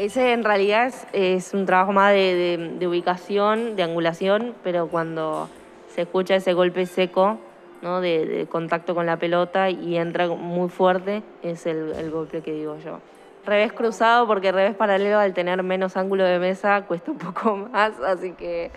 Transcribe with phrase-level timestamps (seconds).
[0.00, 5.50] Ese en realidad es, un trabajo más de ubicación, de angulación, pero cuando
[5.94, 7.38] se escucha ese golpe seco,
[7.82, 8.00] ¿no?
[8.00, 12.50] de, de contacto con la pelota y entra muy fuerte, es el, el golpe que
[12.50, 13.00] digo yo.
[13.44, 17.92] Revés cruzado, porque revés paralelo al tener menos ángulo de mesa cuesta un poco más,
[18.00, 18.70] así que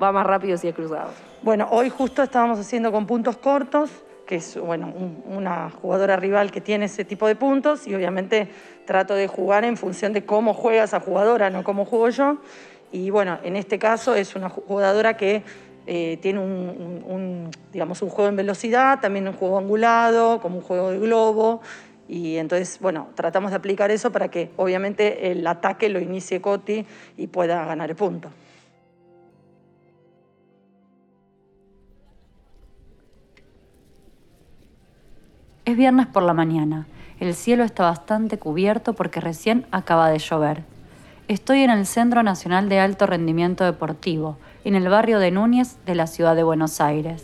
[0.00, 1.10] va más rápido si es cruzado.
[1.42, 3.90] Bueno, hoy justo estábamos haciendo con puntos cortos,
[4.28, 8.46] que es bueno, un- una jugadora rival que tiene ese tipo de puntos y obviamente
[8.84, 12.36] trato de jugar en función de cómo juega esa jugadora, no cómo juego yo.
[12.92, 15.42] Y bueno, en este caso es una jugadora que
[15.86, 20.58] eh, tiene un, un- un, digamos, un juego en velocidad, también un juego angulado, como
[20.58, 21.62] un juego de globo.
[22.06, 26.84] Y entonces, bueno, tratamos de aplicar eso para que obviamente el ataque lo inicie Coti
[27.16, 28.28] y pueda ganar el punto.
[35.68, 36.86] Es viernes por la mañana.
[37.20, 40.62] El cielo está bastante cubierto porque recién acaba de llover.
[41.28, 45.94] Estoy en el Centro Nacional de Alto Rendimiento Deportivo, en el barrio de Núñez de
[45.94, 47.22] la ciudad de Buenos Aires.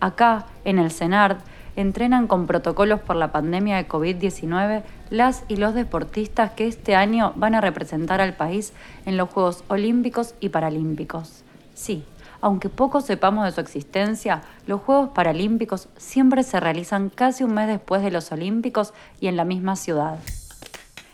[0.00, 1.38] Acá, en el CENARD,
[1.74, 7.32] entrenan con protocolos por la pandemia de COVID-19 las y los deportistas que este año
[7.36, 8.74] van a representar al país
[9.06, 11.42] en los Juegos Olímpicos y Paralímpicos.
[11.72, 12.04] Sí,
[12.42, 17.68] aunque poco sepamos de su existencia, los Juegos Paralímpicos siempre se realizan casi un mes
[17.68, 20.18] después de los Olímpicos y en la misma ciudad.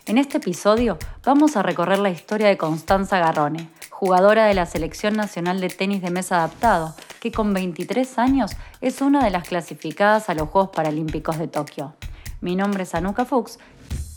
[0.07, 5.15] En este episodio vamos a recorrer la historia de Constanza Garrone, jugadora de la Selección
[5.15, 10.31] Nacional de Tenis de Mesa Adaptado, que con 23 años es una de las clasificadas
[10.31, 11.95] a los Juegos Paralímpicos de Tokio.
[12.41, 13.59] Mi nombre es Anuka Fuchs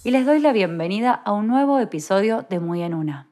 [0.05, 3.30] y les doy la bienvenida a un nuevo episodio de Muy en Una.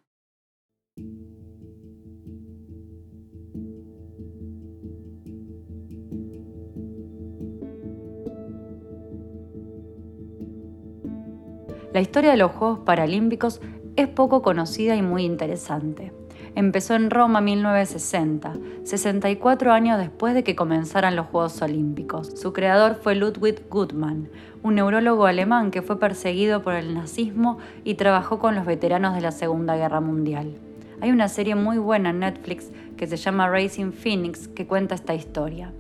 [11.92, 13.62] La historia de los Juegos Paralímpicos
[13.96, 16.14] es poco conocida y muy interesante.
[16.54, 22.40] Empezó en Roma 1960, 64 años después de que comenzaran los Juegos Olímpicos.
[22.40, 24.30] Su creador fue Ludwig Guttmann,
[24.62, 29.22] un neurólogo alemán que fue perseguido por el nazismo y trabajó con los veteranos de
[29.22, 30.58] la Segunda Guerra Mundial.
[31.02, 35.16] Hay una serie muy buena en Netflix que se llama Racing Phoenix que cuenta esta
[35.16, 35.74] historia.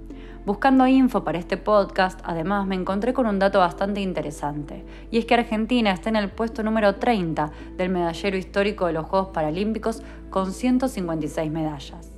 [0.50, 5.26] Buscando info para este podcast, además me encontré con un dato bastante interesante, y es
[5.26, 10.02] que Argentina está en el puesto número 30 del medallero histórico de los Juegos Paralímpicos
[10.32, 12.10] con 156 medallas.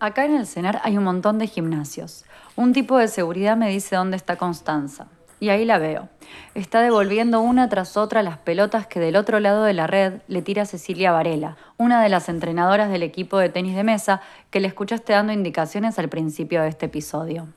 [0.00, 2.24] Acá en el CENAR hay un montón de gimnasios.
[2.56, 5.06] Un tipo de seguridad me dice dónde está Constanza.
[5.40, 6.08] Y ahí la veo.
[6.54, 10.42] Está devolviendo una tras otra las pelotas que del otro lado de la red le
[10.42, 14.20] tira Cecilia Varela, una de las entrenadoras del equipo de tenis de mesa
[14.50, 17.48] que le escuchaste dando indicaciones al principio de este episodio.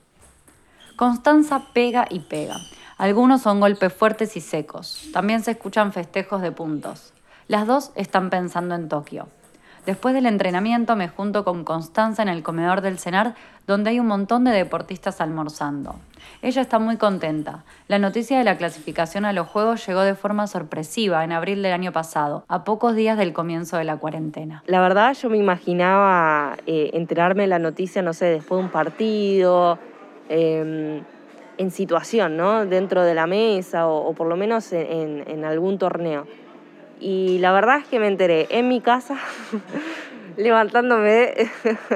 [0.95, 2.55] Constanza pega y pega.
[2.97, 5.09] Algunos son golpes fuertes y secos.
[5.11, 7.13] También se escuchan festejos de puntos.
[7.47, 9.27] Las dos están pensando en Tokio.
[9.85, 13.35] Después del entrenamiento me junto con Constanza en el comedor del CENAR,
[13.67, 15.95] donde hay un montón de deportistas almorzando.
[16.41, 17.63] Ella está muy contenta.
[17.89, 21.73] La noticia de la clasificación a los Juegos llegó de forma sorpresiva en abril del
[21.73, 24.63] año pasado, a pocos días del comienzo de la cuarentena.
[24.67, 29.79] La verdad yo me imaginaba eh, enterarme la noticia, no sé, después de un partido,
[30.29, 31.01] eh,
[31.57, 32.65] en situación, ¿no?
[32.65, 36.25] Dentro de la mesa o, por lo menos en, en- en algún torneo.
[36.99, 39.17] Y la verdad es que me enteré en mi casa,
[40.37, 41.33] levantándome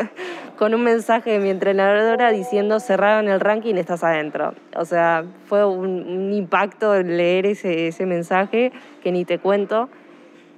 [0.57, 4.53] con un mensaje de mi entrenadora diciendo cerraron el ranking, estás adentro.
[4.75, 8.71] O sea, fue un, un impacto leer ese, ese mensaje
[9.01, 9.89] que ni te cuento.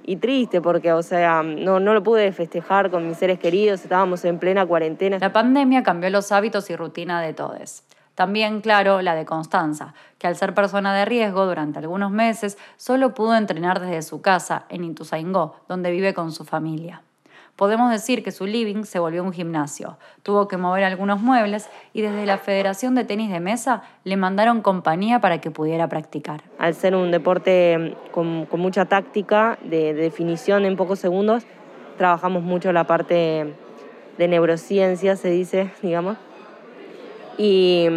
[0.02, 4.24] Y triste porque, o sea, no, no lo pude festejar con mis seres queridos, estábamos
[4.24, 5.18] en plena cuarentena.
[5.20, 7.84] La pandemia cambió los hábitos y rutina de todos.
[8.20, 13.14] También, claro, la de Constanza, que al ser persona de riesgo durante algunos meses solo
[13.14, 17.00] pudo entrenar desde su casa en Ituzaingó, donde vive con su familia.
[17.56, 19.96] Podemos decir que su living se volvió un gimnasio.
[20.22, 24.60] Tuvo que mover algunos muebles y desde la Federación de Tenis de Mesa le mandaron
[24.60, 26.42] compañía para que pudiera practicar.
[26.58, 31.46] Al ser un deporte con, con mucha táctica, de, de definición en pocos segundos,
[31.96, 33.54] trabajamos mucho la parte
[34.18, 36.18] de neurociencia, se dice, digamos.
[37.40, 37.88] Y,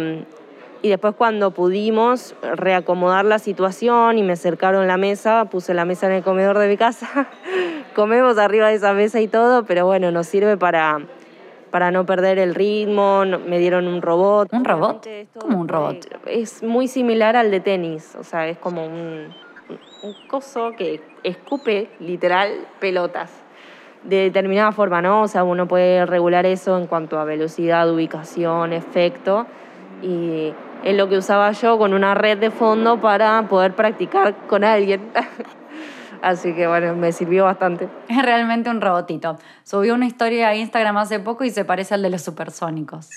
[0.80, 6.06] y después cuando pudimos reacomodar la situación y me acercaron la mesa, puse la mesa
[6.06, 7.28] en el comedor de mi casa,
[7.94, 10.98] comemos arriba de esa mesa y todo, pero bueno, nos sirve para,
[11.70, 14.50] para no perder el ritmo, me dieron un robot.
[14.50, 15.06] ¿Un robot?
[15.38, 16.06] ¿Cómo un robot?
[16.26, 19.28] Es muy similar al de tenis, o sea, es como un,
[20.02, 22.50] un coso que escupe literal
[22.80, 23.43] pelotas.
[24.04, 25.22] De determinada forma, ¿no?
[25.22, 29.46] O sea, uno puede regular eso en cuanto a velocidad, ubicación, efecto.
[30.02, 30.52] Y
[30.82, 35.10] es lo que usaba yo con una red de fondo para poder practicar con alguien.
[36.22, 37.88] Así que bueno, me sirvió bastante.
[38.08, 39.38] Es realmente un robotito.
[39.62, 43.10] Subió una historia a Instagram hace poco y se parece al de los supersónicos.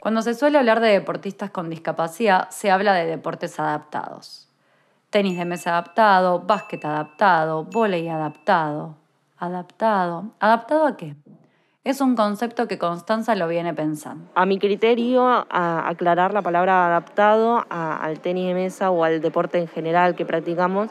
[0.00, 4.48] Cuando se suele hablar de deportistas con discapacidad, se habla de deportes adaptados.
[5.10, 8.96] Tenis de mesa adaptado, básquet adaptado, volei adaptado.
[9.40, 10.34] ¿Adaptado?
[10.38, 11.16] ¿Adaptado a qué?
[11.82, 14.30] Es un concepto que Constanza lo viene pensando.
[14.34, 19.66] A mi criterio, aclarar la palabra adaptado al tenis de mesa o al deporte en
[19.66, 20.90] general que practicamos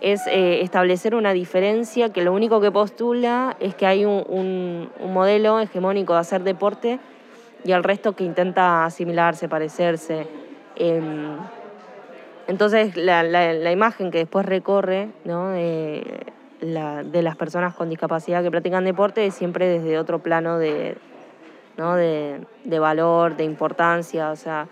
[0.00, 5.60] es eh, establecer una diferencia que lo único que postula es que hay un, modelo
[5.60, 6.98] hegemónico de hacer deporte
[7.62, 10.26] y el resto que intenta asimilarse, parecerse.
[10.74, 11.36] Em,
[12.48, 15.54] entonces la, imagen que después recorre ¿no?
[16.62, 20.96] De las personas con discapacidad que practican deporte es siempre desde otro plano de,
[21.76, 24.68] de, valor, de importancia, o sea,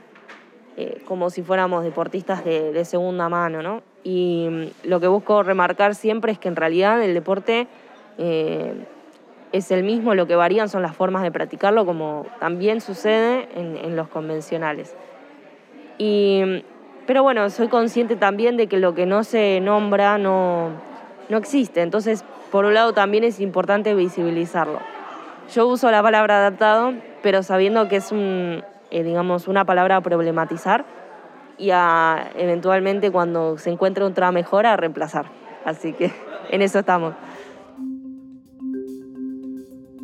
[0.77, 3.83] eh, como si fuéramos deportistas de, segunda mano, ¿no?
[4.05, 7.67] Y mm, lo que busco remarcar siempre es que en realidad el deporte
[8.19, 8.87] eh,
[9.51, 13.97] es el mismo, lo que varían son las formas de practicarlo, como también sucede en,
[13.97, 14.95] los convencionales.
[15.99, 16.65] Y,
[17.07, 20.71] pero bueno, soy consciente también de que lo que no se nombra no,
[21.31, 21.83] no existe.
[21.83, 24.81] Entonces, por un lado, también es importante visibilizarlo.
[25.55, 26.93] Yo uso la palabra adaptado,
[27.23, 30.85] pero sabiendo que es un, eh, digamos, una palabra a problematizar
[31.59, 35.27] y eventualmente cuando se encuentre otra mejora a reemplazar.
[35.65, 36.13] Así que
[36.51, 37.15] en eso estamos.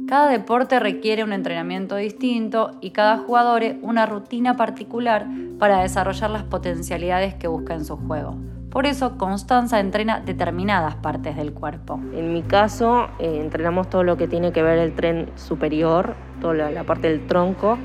[0.06, 5.26] Cada deporte requiere un entrenamiento distinto y cada jugador una rutina particular
[5.58, 8.37] para desarrollar las potencialidades que busca en su juego.
[8.76, 11.99] Por eso Constanza entrena determinadas partes del cuerpo.
[12.14, 16.12] En mi caso, eh, entrenamos todo lo que tiene que ver el tren superior,
[16.43, 17.78] toda la, parte del tronco,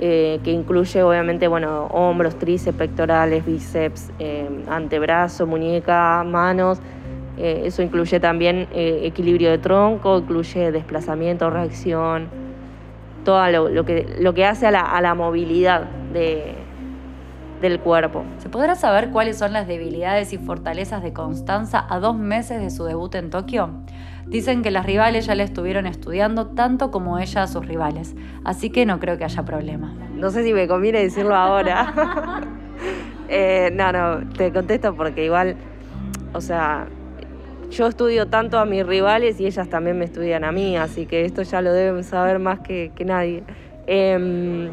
[0.00, 6.80] eh, que incluye obviamente bueno, hombros, tríceps, pectorales, bíceps, eh, antebrazo, muñeca, manos.
[7.38, 12.26] eso incluye también equilibrio de tronco, incluye desplazamiento, reacción,
[13.24, 15.82] todo lo, que, lo que hace a la movilidad
[16.12, 16.61] de,
[17.62, 18.24] del cuerpo.
[18.38, 22.70] ¿Se podrá saber cuáles son las debilidades y fortalezas de Constanza a dos meses de
[22.70, 23.70] su debut en Tokio?
[24.26, 28.14] Dicen que las rivales ya le estuvieron estudiando tanto como ella a sus rivales,
[28.44, 29.94] así que no creo que haya problema.
[30.14, 32.42] No sé si me conviene decirlo ahora.
[33.34, 35.56] Eh, no, no, te contesto porque igual,
[36.34, 36.86] o sea,
[37.70, 41.24] yo estudio tanto a mis rivales y ellas también me estudian a mí, así que
[41.24, 43.42] esto ya lo deben saber más que, nadie.
[43.86, 44.72] Em,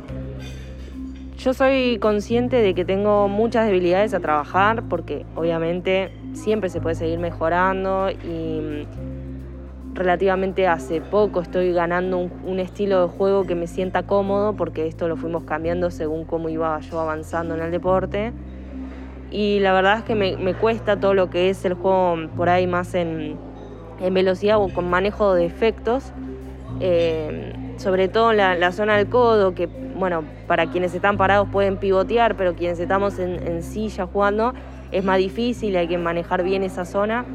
[1.39, 6.95] yo soy consciente de que tengo muchas debilidades a trabajar porque obviamente siempre se puede
[6.95, 13.67] seguir mejorando y mm, relativamente hace poco estoy ganando un, estilo de juego que me
[13.67, 18.33] sienta cómodo porque esto lo fuimos cambiando según cómo iba yo avanzando en el deporte.
[19.31, 22.67] Y la verdad es que me, cuesta todo lo que es el juego por ahí
[22.67, 23.37] más en,
[24.11, 26.11] velocidad o con manejo de efectos.
[26.81, 31.77] Eh, sobre todo en la, zona del codo, que bueno, para quienes están parados pueden
[31.77, 34.53] pivotear, pero quienes estamos en, silla jugando
[34.91, 37.25] es más difícil, hay que manejar bien esa zona.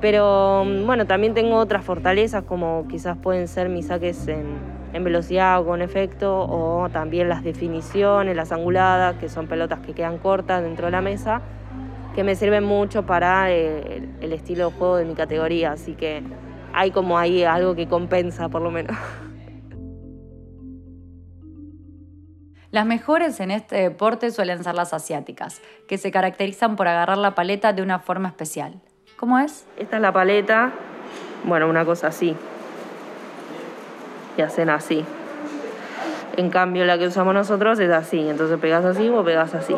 [0.00, 5.60] Pero mm, bueno, también tengo otras fortalezas como quizás pueden ser mis saques en, velocidad
[5.60, 10.62] o con efecto, o también las definiciones, las anguladas, que son pelotas que quedan cortas
[10.62, 11.42] dentro de la mesa,
[12.14, 15.72] que me sirven mucho para eh, el estilo de juego de mi categoría.
[15.72, 16.22] Así que
[16.72, 18.96] hay como ahí algo que compensa por lo menos.
[22.74, 27.36] Las mejores en este deporte suelen ser las asiáticas, que se caracterizan por agarrar la
[27.36, 28.80] paleta de una forma especial.
[29.16, 29.64] ¿Cómo es?
[29.76, 30.72] Esta es la paleta,
[31.44, 32.34] bueno, una cosa así.
[34.36, 35.04] Y hacen así.
[36.36, 38.28] En cambio, la que usamos nosotros es así.
[38.28, 39.76] Entonces pegas así o pegas así.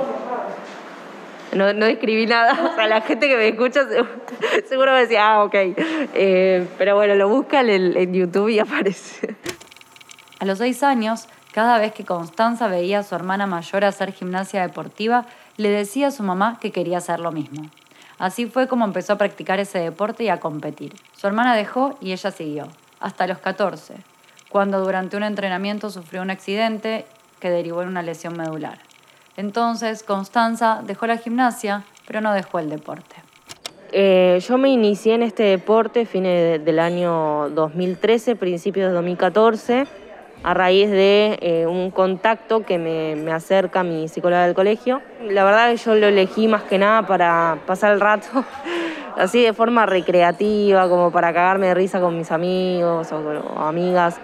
[1.53, 2.55] No, no escribí nada.
[2.73, 3.87] O sea, la gente que me escucha
[4.71, 5.55] seguro me decía, ah, ok.
[5.55, 9.37] Eh, pero bueno, lo buscan en YouTube y aparece.
[10.39, 14.61] A los seis años, cada vez que Constanza veía a su hermana mayor hacer gimnasia
[14.61, 15.25] deportiva,
[15.57, 17.71] le decía a su mamá que quería hacer lo mismo.
[18.19, 20.93] Así fue como empezó a practicar ese deporte y a competir.
[21.17, 22.69] Su hermana dejó y ella siguió,
[23.01, 23.95] hasta los 14,
[24.51, 27.07] cuando durante un entrenamiento sufrió un accidente
[27.41, 28.77] que derivó en una lesión medular.
[29.39, 33.17] Entonces, Constanza dejó la gimnasia, pero no dejó el deporte.
[33.93, 40.06] Eh, yo me inicié en este deporte fines del año 2013, principios de 2014
[40.47, 45.03] a raíz de eh, un contacto que me, acerca mi psicóloga del colegio.
[45.29, 48.29] La verdad que yo lo elegí más que nada para pasar el rato,
[49.17, 54.21] así de forma recreativa, como para cagarme de risa con mis amigos o, amigas.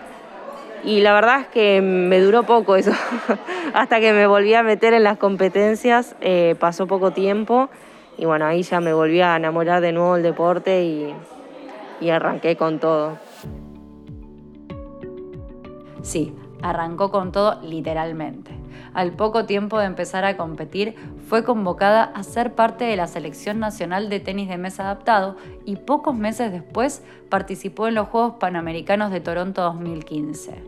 [0.85, 2.93] Y la verdad es que me duró poco eso,
[3.75, 7.69] hasta que me volví a meter en las competencias, eh, pasó poco tiempo
[8.17, 11.13] y bueno, ahí ya me volví a enamorar de nuevo del deporte y,
[12.01, 13.19] y arranqué con todo.
[16.03, 18.51] Sí, arrancó con todo literalmente.
[18.95, 20.95] Al poco tiempo de empezar a competir,
[21.29, 25.77] fue convocada a ser parte de la Selección Nacional de Tenis de Mesa Adaptado y
[25.77, 30.63] pocos meses después participó en los Juegos Panamericanos de Toronto 2015.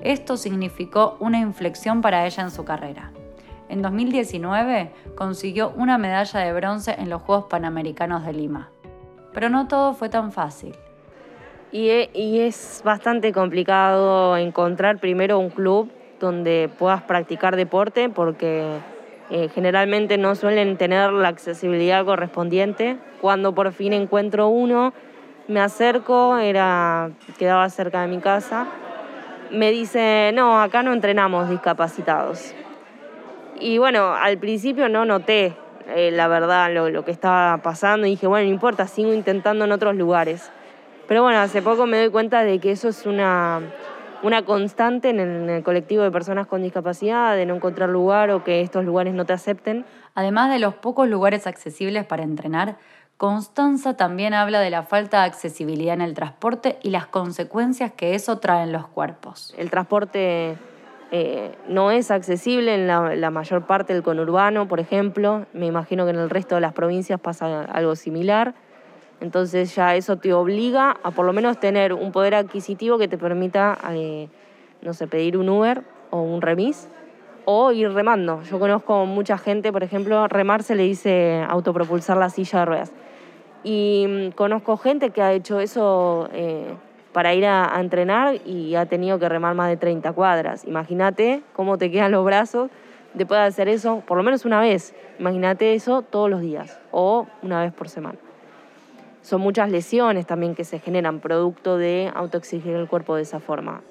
[0.00, 3.12] Esto significó una inflexión para ella en su carrera.
[3.68, 8.70] En 2019 consiguió una medalla de bronce en los Juegos Panamericanos de Lima.
[9.32, 10.74] Pero no todo fue tan fácil.
[11.72, 18.64] E, y, es bastante complicado encontrar primero un club donde puedas practicar deporte porque
[19.30, 22.98] eh, generalmente no suelen tener la accesibilidad correspondiente.
[23.20, 24.92] Cuando por fin encuentro uno,
[25.46, 28.66] me acerco, era, quedaba cerca de mi casa,
[29.52, 32.52] me dice, no, acá no entrenamos discapacitados.
[33.60, 35.54] Y bueno, al principio no noté
[35.94, 39.64] eh, la verdad lo, lo que estaba pasando y dije, bueno, no importa, sigo intentando
[39.64, 40.50] en otros lugares.
[41.10, 43.60] Pero bueno, hace poco me doy cuenta de que eso es una,
[44.22, 48.60] una constante en el, colectivo de personas con discapacidad, de no encontrar lugar o que
[48.60, 49.84] estos lugares no te acepten.
[50.14, 52.76] Además de los pocos lugares accesibles para entrenar,
[53.16, 58.14] Constanza también habla de la falta de accesibilidad en el transporte y las consecuencias que
[58.14, 59.52] eso trae en los cuerpos.
[59.58, 60.58] El transporte
[61.10, 65.44] eh, no es accesible en la, la, mayor parte del conurbano, por ejemplo.
[65.54, 68.54] Me imagino que en el resto de las provincias pasa algo similar.
[69.20, 73.18] Entonces ya eso te obliga a por lo menos tener un poder adquisitivo que te
[73.18, 74.28] permita, eh,
[74.82, 76.88] no sé, pedir un Uber o un remis
[77.44, 78.42] o ir remando.
[78.44, 82.92] Yo conozco mucha gente, por ejemplo, remar se le dice autopropulsar la silla de ruedas.
[83.62, 86.74] Y mm, conozco gente que ha hecho eso eh,
[87.12, 90.64] para ir a, a, entrenar y ha tenido que remar más de 30 cuadras.
[90.64, 92.70] Imagínate cómo te quedan los brazos
[93.12, 94.94] después de hacer eso por lo menos una vez.
[95.18, 98.18] Imagínate eso todos los días o una vez por semana.
[99.22, 103.82] Son muchas lesiones también que se generan producto de autoexigir el cuerpo de esa forma.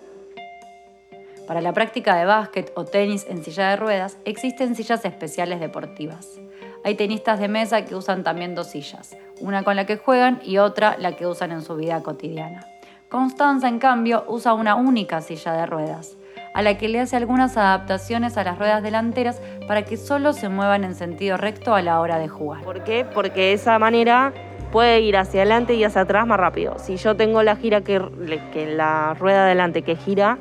[1.48, 6.40] Para la práctica de básquet o tenis en silla de ruedas existen sillas especiales deportivas.
[6.84, 10.60] Hay tenistas de mesa que usan también dos sillas, una con la que juegan y
[10.60, 12.66] otra la que usan en su vida cotidiana.
[13.10, 16.16] Constanza, en cambio, usa una única silla de ruedas,
[16.54, 20.50] a la que le hace algunas adaptaciones a las ruedas delanteras para que solo se
[20.50, 22.64] muevan en sentido recto a la hora de jugar.
[22.64, 23.06] ¿Por qué?
[23.12, 24.34] Porque de esa manera
[24.72, 26.78] puede ir hacia adelante y hacia atrás más rápido.
[26.80, 28.00] Si yo tengo la gira que,
[28.68, 30.38] la rueda adelante que gira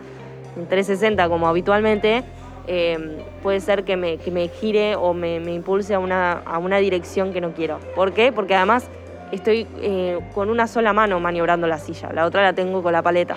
[0.56, 2.24] en 360 como habitualmente,
[2.66, 6.78] em, puede ser que me, que me gire o me, impulse a una, a una,
[6.78, 7.78] dirección que no quiero.
[7.94, 8.32] ¿Por qué?
[8.32, 8.88] Porque además
[9.32, 13.02] estoy eh, con una sola mano maniobrando la silla, la otra la tengo con la
[13.02, 13.36] paleta.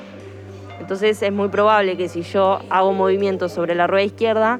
[0.79, 4.59] Entonces es muy probable que si yo hago movimiento sobre la rueda izquierda,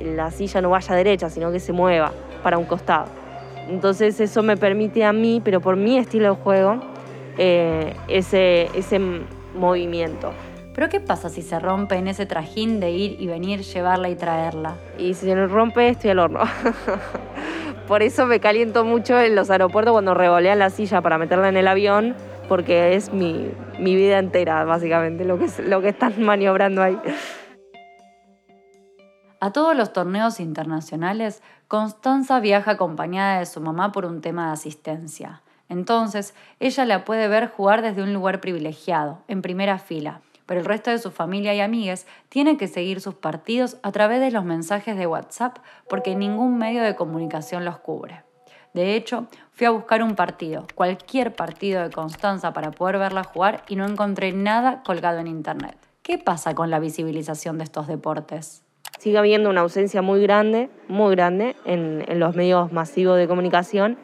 [0.00, 3.25] la silla no vaya derecha, sino que se mueva para un costado.
[3.68, 6.80] Entonces eso me permite a mí, pero por mi estilo de juego,
[7.38, 9.00] eh, ese, ese
[9.54, 10.32] movimiento.
[10.74, 14.14] ¿Pero qué pasa si se rompe en ese trajín de ir y venir, llevarla y
[14.14, 14.76] traerla?
[14.98, 16.40] Y si se rompe, estoy al horno.
[17.88, 21.56] Por eso me caliento mucho en los aeropuertos cuando revolean la silla para meterla en
[21.56, 22.14] el avión,
[22.48, 26.98] porque es mi, mi vida entera, básicamente, lo que, lo que están maniobrando ahí.
[29.46, 34.54] A todos los torneos internacionales, Constanza viaja acompañada de su mamá por un tema de
[34.54, 35.40] asistencia.
[35.68, 40.66] Entonces, ella la puede ver jugar desde un lugar privilegiado, en primera fila, pero el
[40.66, 44.44] resto de su familia y amigues tiene que seguir sus partidos a través de los
[44.44, 48.24] mensajes de WhatsApp porque ningún medio de comunicación los cubre.
[48.74, 53.62] De hecho, fui a buscar un partido, cualquier partido de Constanza para poder verla jugar
[53.68, 55.76] y no encontré nada colgado en Internet.
[56.02, 58.65] ¿Qué pasa con la visibilización de estos deportes?
[58.98, 63.98] Sigue habiendo una ausencia muy grande, muy grande en, los medios masivos de comunicación,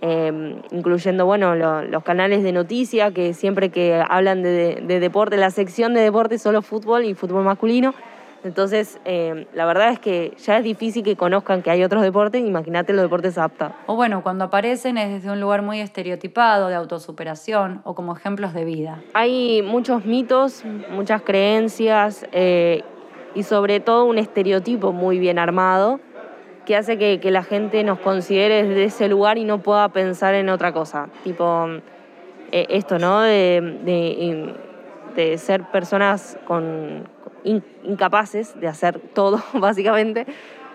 [0.00, 5.94] em, incluyendo bueno, los canales de noticias que siempre que hablan de, deporte, la sección
[5.94, 7.94] de deporte es solo fútbol y fútbol masculino.
[8.42, 12.40] Entonces, em, la verdad es que ya es difícil que conozcan que hay otros deportes,
[12.40, 13.70] imagínate los deportes aptos.
[13.84, 18.54] O bueno, cuando aparecen es desde un lugar muy estereotipado, de autosuperación o como ejemplos
[18.54, 19.02] de vida.
[19.12, 22.82] Hay muchos mitos, muchas creencias eh,
[23.34, 26.00] y sobre todo un estereotipo muy bien armado
[26.64, 30.48] que hace que, la gente nos considere desde ese lugar y no pueda pensar en
[30.48, 31.08] otra cosa.
[31.24, 31.66] Tipo,
[32.52, 33.22] eh, esto, ¿no?
[33.22, 34.54] De,
[35.16, 37.08] de, ser personas con,
[37.82, 40.26] incapaces de hacer todo, básicamente,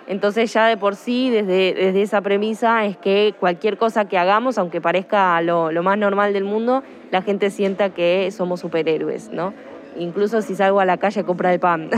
[0.08, 4.58] Entonces ya de por sí, desde, desde esa premisa, es que cualquier cosa que hagamos,
[4.58, 9.54] aunque parezca lo, lo, más normal del mundo, la gente sienta que somos superhéroes, ¿no?
[9.96, 11.90] Incluso si salgo a la calle a comprar pan.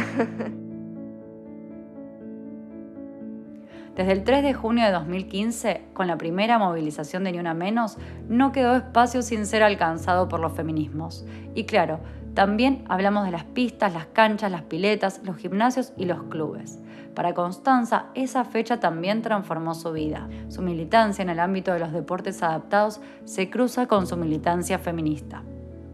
[3.96, 7.98] Desde el 3 de junio de 2015, con la primera movilización de Ni Una Menos,
[8.30, 11.26] no quedó espacio sin ser alcanzado por los feminismos.
[11.56, 12.00] Y claro,
[12.36, 16.78] también hablamos de las pistas, las canchas, las piletas, los gimnasios y los clubes.
[17.16, 20.30] Para Constanza, esa fecha también transformó su vida.
[20.50, 25.42] Su militancia en el ámbito de los deportes adaptados se cruza con su militancia feminista.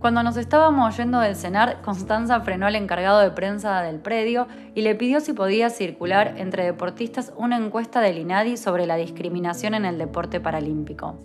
[0.03, 4.81] Cuando nos estábamos yendo del cenar, Constanza frenó al encargado de prensa del predio y
[4.81, 9.85] le pidió si podía circular entre deportistas una encuesta del INADI sobre la discriminación en
[9.85, 11.15] el deporte paralímpico.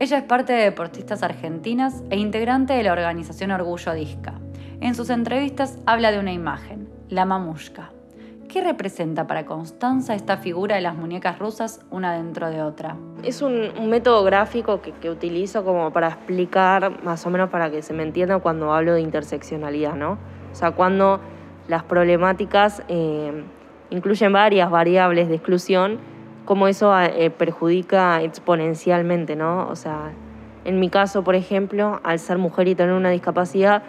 [0.00, 4.40] Ella es parte de Deportistas Argentinas e integrante de la organización Orgullo Disca.
[4.80, 7.90] En sus entrevistas habla de una imagen, la mamushka.
[8.52, 12.96] ¿Qué representa para Constanza esta figura de las muñecas rusas una dentro de otra?
[13.22, 17.94] Es un, método gráfico que, utilizo como para explicar, más o menos para que se
[17.94, 20.18] me entienda cuando hablo de interseccionalidad, ¿no?
[20.52, 21.18] O sea, cuando
[21.66, 23.42] las problemáticas eh,
[23.88, 25.98] incluyen varias variables de exclusión,
[26.44, 29.66] cómo eso eh, perjudica exponencialmente, ¿no?
[29.68, 30.12] O sea,
[30.66, 33.82] en mi caso, por ejemplo, al ser mujer y tener una discapacidad,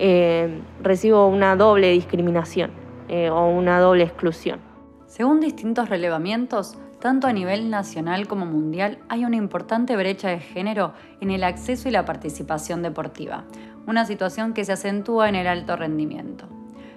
[0.00, 4.60] eh, recibo una doble discriminación eh, o una doble exclusión.
[5.06, 10.92] Según distintos relevamientos, tanto a nivel nacional como mundial, hay una importante brecha de género
[11.20, 13.44] en el acceso y la participación deportiva,
[13.86, 16.48] una situación que se acentúa en el alto rendimiento.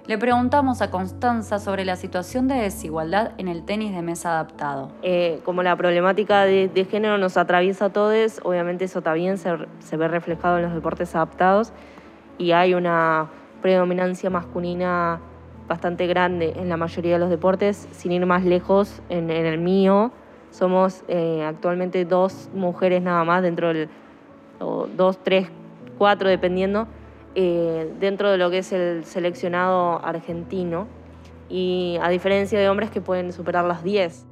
[0.06, 4.90] Le preguntamos a Constanza sobre la situación de desigualdad en el tenis de mesa adaptado.
[5.02, 9.96] Eh, como la problemática de, género nos atraviesa a todos, obviamente eso también se, se
[9.96, 11.72] ve reflejado en los deportes adaptados
[12.38, 13.28] y hay una
[13.62, 15.20] predominancia masculina
[15.70, 20.10] bastante grande en la mayoría de los deportes, sin ir más lejos en, el mío.
[20.50, 23.88] Somos eh, actualmente dos mujeres nada más dentro del,
[24.58, 25.48] dos, tres,
[25.96, 26.88] cuatro dependiendo,
[27.36, 30.88] eh, dentro de lo que es el seleccionado argentino.
[31.48, 34.26] Y a diferencia de hombres que pueden superar las 10.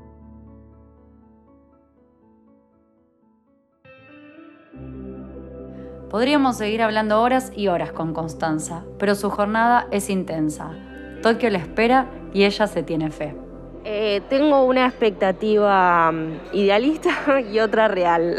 [6.11, 10.88] Podríamos seguir hablando horas y horas con Constanza, pero su jornada es intensa.
[11.23, 13.35] Tokio la espera y ella se tiene fe.
[13.85, 17.11] Eh, tengo una expectativa mm, idealista
[17.53, 18.37] y otra real.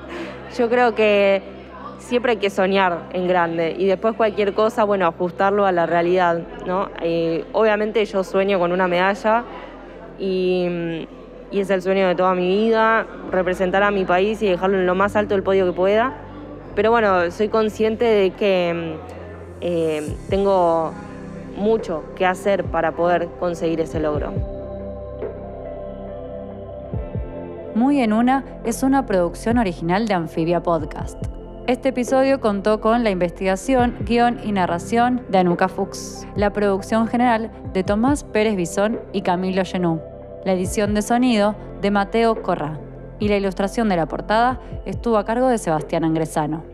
[0.56, 1.42] Yo creo que
[1.98, 6.42] siempre hay que soñar en grande y después cualquier cosa, bueno, ajustarlo a la realidad,
[6.66, 6.90] ¿no?
[7.02, 9.42] Eh, obviamente yo sueño con una medalla
[10.18, 11.06] y, mm,
[11.50, 14.86] y, es el sueño de toda mi vida, representar a mi país y dejarlo en
[14.86, 16.14] lo más alto del podio que pueda.
[16.76, 19.14] Pero bueno, soy consciente de que mm,
[19.60, 20.92] eh, tengo
[21.56, 24.32] mucho que hacer para poder conseguir ese logro.
[27.74, 31.18] Muy en una es una producción original de Amphibia Podcast.
[31.66, 37.50] Este episodio contó con la investigación, guion y narración de Anuka Fuchs, la producción general
[37.72, 40.00] de Tomás Pérez Bisón y Camilo Genú,
[40.44, 42.78] la edición de sonido de Mateo Corra
[43.18, 46.73] y la ilustración de la portada estuvo a cargo de Sebastián Angresano.